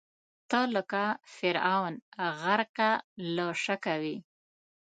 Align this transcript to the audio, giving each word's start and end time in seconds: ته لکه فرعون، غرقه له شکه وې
ته 0.49 0.59
لکه 0.75 1.03
فرعون، 1.35 1.93
غرقه 2.39 2.91
له 3.35 3.47
شکه 3.63 3.95
وې 4.01 4.17